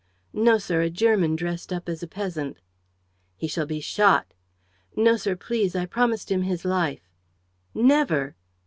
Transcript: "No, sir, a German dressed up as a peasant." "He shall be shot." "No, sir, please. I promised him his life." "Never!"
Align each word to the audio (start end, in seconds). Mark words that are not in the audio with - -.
"No, 0.33 0.57
sir, 0.57 0.81
a 0.81 0.89
German 0.89 1.35
dressed 1.35 1.71
up 1.71 1.87
as 1.87 2.01
a 2.01 2.07
peasant." 2.07 2.57
"He 3.37 3.47
shall 3.47 3.67
be 3.67 3.79
shot." 3.79 4.33
"No, 4.95 5.15
sir, 5.15 5.35
please. 5.35 5.75
I 5.75 5.85
promised 5.85 6.31
him 6.31 6.41
his 6.41 6.65
life." 6.65 7.07
"Never!" 7.75 8.35